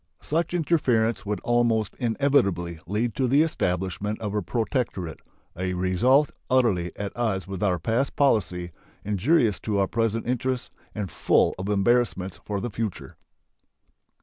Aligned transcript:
Such 0.23 0.55
interference 0.55 1.27
would 1.27 1.39
almost 1.41 1.93
inevitably 1.99 2.79
lead 2.87 3.13
to 3.17 3.27
the 3.27 3.43
establishment 3.43 4.19
of 4.19 4.33
a 4.33 4.41
protectorate 4.41 5.19
a 5.55 5.75
result 5.75 6.31
utterly 6.49 6.91
at 6.97 7.15
odds 7.15 7.47
with 7.47 7.61
our 7.61 7.77
past 7.77 8.15
policy, 8.15 8.71
injurious 9.05 9.59
to 9.59 9.77
our 9.77 9.85
present 9.87 10.25
interests, 10.25 10.71
and 10.95 11.11
full 11.11 11.53
of 11.59 11.69
embarrassments 11.69 12.39
for 12.43 12.59
the 12.59 12.71
future. 12.71 13.15